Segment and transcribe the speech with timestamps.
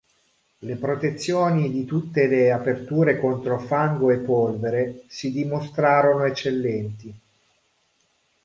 [0.57, 7.19] Le protezioni di tutte le aperture contro fango e polvere si dimostrarono eccellenti.